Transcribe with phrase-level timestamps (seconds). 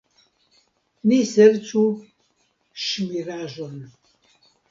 [1.09, 1.83] Ni serĉu
[2.85, 3.77] ŝirmaĵon.